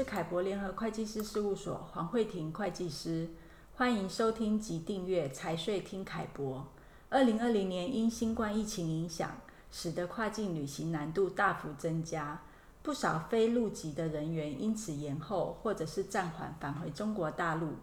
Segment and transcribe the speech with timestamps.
[0.00, 3.28] 是凯博联合会计师事务所黄慧婷会计师，
[3.74, 6.66] 欢迎收听及订阅财税听凯博。
[7.10, 12.40] 二零二零年因新冠疫情影响，使得跨境旅行难度大幅增加，
[12.82, 17.74] 不少非陆籍的人员因此延后或者是暂缓返回中国大陆，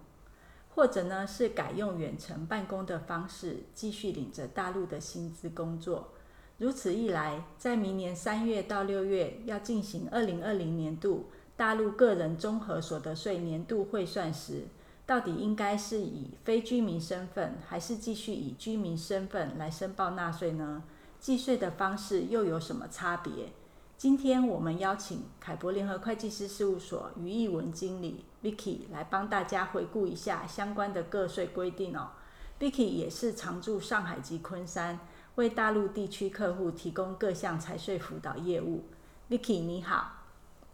[0.74, 6.08] 或者呢是改用远程办公的方式，继续领着大陆的薪资工作。
[6.58, 14.66] 如此一来，在明年三月到六月要进行二零二零年度大陆个人综合所得税年度汇算时，
[15.08, 20.84] 到底应该是以非居民身份，还是继续以居民身份来申报纳税呢？
[21.20, 23.52] 计税的方式又有什么差别？
[23.98, 32.10] 今天我们邀请凯博联合会计师事务所于义文经理 Vicky 来帮大家回顾一下相关的个税规定哦。
[32.60, 35.00] Vicky 也是常驻上海及昆山。
[35.34, 38.84] 为大陆地区客户提供各项财税辅导业务
[39.30, 40.17] ，Vicky 你好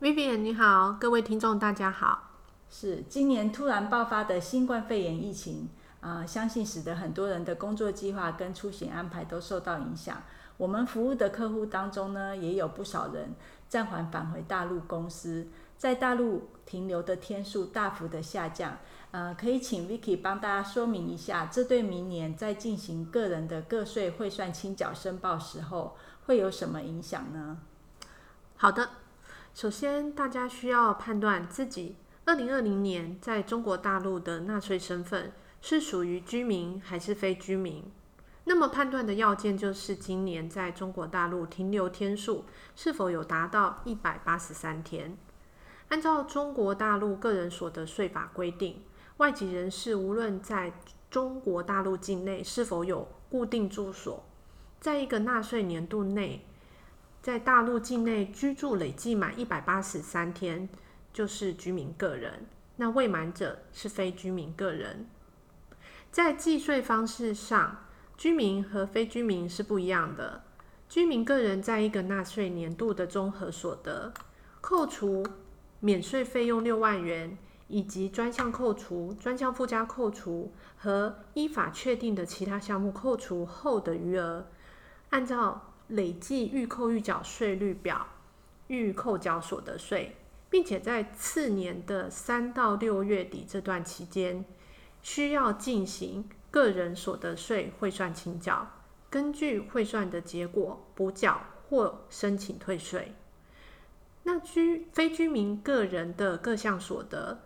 [0.04, 2.32] ，Vivian 你好，各位听众大家好。
[2.70, 5.70] 是今年突然爆发的新冠肺炎疫情
[6.02, 10.22] 啊、呃，相信使得很多人的工作计划跟出行安排都受到影响。
[10.58, 13.34] 我们服务的客户当中呢，也有不少人
[13.70, 18.80] 暂缓返回大陆公司，在大陆停留的天数大幅的下降。
[19.12, 25.96] 呃，可以请 Vicky 帮大家说明一下，这对明年在进行个人的个税汇算清缴申报时候
[26.26, 27.60] 会有什么影响呢？
[28.58, 28.90] 好的，
[29.54, 37.84] 首先大家需要判断自己二零二零年在中国大陆的纳税身份是属于居民还是非居民。
[38.46, 42.46] 那么判断的要件就是今年在中国大陆停留天数
[42.76, 45.18] 是否有达到一百八十三天。
[45.90, 48.82] 按照中国大陆个人所得税法规定。
[49.18, 50.74] 外籍人士无论在
[51.12, 54.24] 中国大陆境内是否有固定住所，
[54.80, 56.44] 在一个纳税年度内，
[57.24, 60.70] 在大陆境内居住累计满一百八十三天，
[61.12, 62.34] 就是居民个人；
[62.76, 65.08] 那未满者是非居民个人。
[66.12, 67.86] 在计税方式上，
[68.18, 70.44] 居民和非居民是不一样的。
[70.90, 74.14] 居民个人在一个纳税年度的综合所得，
[74.60, 75.26] 扣除
[75.80, 77.38] 免税费用六万元。
[77.70, 84.46] 以及专项扣除、专项附加扣除和依法确定的其他项目扣除后的余额，
[85.10, 88.08] 按照累计预扣预缴税率表
[88.68, 90.16] 预扣缴所得税，
[90.50, 94.46] 并且在次年的三到六月底这段期间，
[95.02, 98.68] 需要进行个人所得税汇算清缴，
[99.10, 103.14] 根据汇算的结果补缴或申请退税。
[104.24, 107.40] 那居非居民个人的各项所得，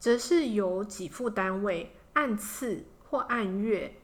[0.00, 3.94] 则是由给付单位按次或按月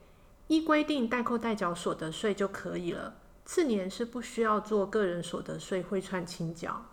[0.46, 3.16] 依规定代扣代缴所得税就可以了。
[3.52, 6.86] 次年是不需要做个人所得税汇算清缴。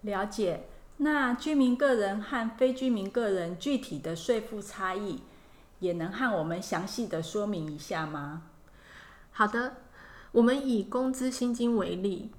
[0.00, 0.64] 了解。
[0.96, 5.20] 那居民个人和非居民个人具体的税负差异，
[5.80, 8.44] 也能和我们详细的说明一下吗？
[9.30, 9.76] 好的，
[10.32, 12.32] 我们以工资薪金为例，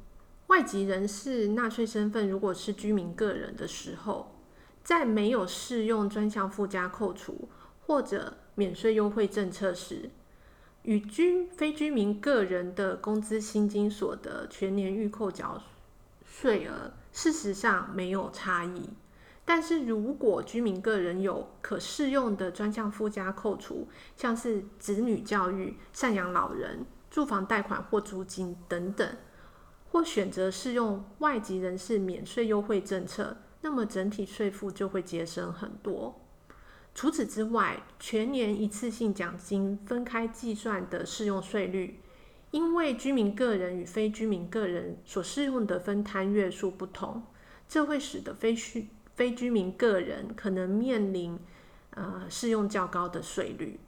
[0.47, 4.35] 外籍人士纳税身份如果是居民个人的时候。
[4.84, 7.47] 在没有适用专项附加扣除
[7.85, 10.09] 或者免税优惠政策时，
[10.90, 15.62] 与居非居民个人的工资薪金所得全年预扣缴
[16.26, 18.90] 税额，事实上没有差异。
[19.46, 29.08] 但是如果居民个人有可适用的专项附加扣除，像是子女教育、赡养老人、住房贷款或租金等等，
[29.92, 33.38] 或选择适用外籍人士免税优惠政策。
[33.62, 36.20] 那么整体税负就会节省很多。
[36.94, 42.00] 除此之外，全年一次性奖金分开计算的适用税率，
[42.52, 47.24] 因为居民个人与非居民个人所适用的分摊月数不同，
[47.68, 51.40] 这会使得非居非居民个人可能面临
[51.92, 53.80] 呃适用较高的税率。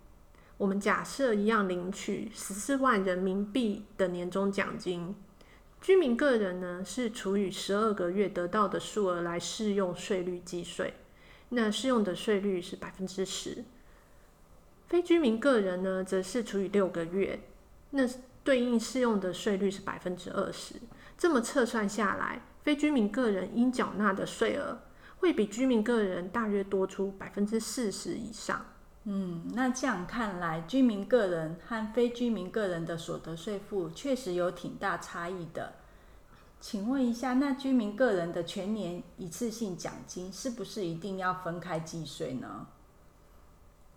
[0.57, 5.15] 我们假设一样领取十四万人民币的年终奖金。
[5.81, 10.93] 居民个人呢，是除以十二个月得到的数额来适用税率计税，
[11.53, 13.63] 那适用的税率是百分之十。
[14.87, 17.39] 非居民个人呢，则是除以六个月，
[17.91, 18.03] 那
[18.43, 20.75] 对应适用的税率是百分之二十。
[21.17, 24.79] 这么测算下来，非居民个人应缴纳的税额
[25.17, 28.65] 会比居民个人大约多出百分之四十以上。
[29.03, 35.73] 嗯，那这样看来，居民个人和非居民个人的所得税负确实有挺大差异的。
[36.61, 42.67] 请问一下，那居民个人的全年一次性奖金是不是一定要分开计税呢？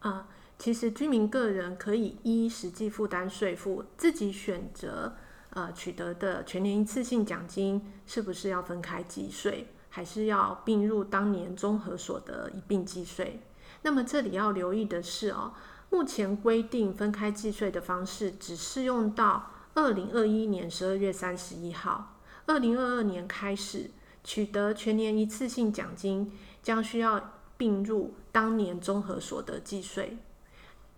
[0.00, 0.26] 啊，
[0.58, 5.14] 其实居民个人可以依实际负担税负自己选择，
[5.50, 13.40] 呃，取得的全年一次性奖金是不是要分开计税，还是要并入当年综合所得一并计税。
[13.82, 15.52] 那么这里要留意的是哦，
[15.90, 22.13] 目前规定分开计税的方式只适用到二零二一年十二月三十一号，
[22.46, 23.90] 二零二二年开始
[24.22, 26.32] 取得全年一次性奖金，
[26.62, 30.18] 将需要并入当年综合所得计税。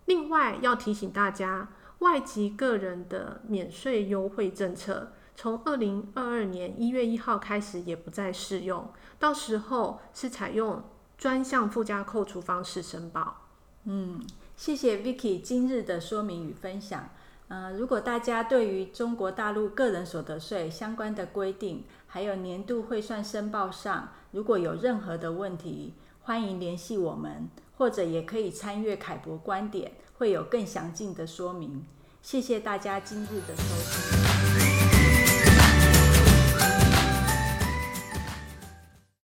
[0.07, 1.69] 另外要提醒大家，
[2.01, 10.83] 外籍个人的免税优惠政策，从二零二二年一月一号开始也不再适用，到时候是采用
[11.17, 13.49] 专项附加扣除方式申报。
[13.85, 14.21] 嗯，
[14.57, 17.11] 谢谢 Vicky 今日的说明与分享。
[17.49, 27.49] 呃，如果大家对于中国大陆个人所得税相关的规定，还有年度汇算申报上，如果有任何的问题，欢迎联系我们，
[27.79, 31.87] 或者也可以参阅凯博观点，会有更详尽的说明。
[32.21, 34.16] 谢谢大家今日的收听。